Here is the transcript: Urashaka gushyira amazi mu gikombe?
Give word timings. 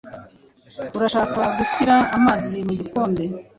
Urashaka 0.97 1.41
gushyira 1.57 1.95
amazi 2.17 2.55
mu 2.67 2.73
gikombe? 2.79 3.23